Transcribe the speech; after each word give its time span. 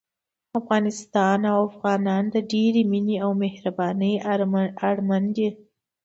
افغانستان 0.59 1.39
او 1.51 1.57
افغانان 1.69 2.23
د 2.33 2.35
ډېرې 2.53 2.81
مينې 2.91 3.15
او 3.25 3.31
مهربانۍ 3.43 4.13
اړمن 4.89 5.23
دي 5.35 5.49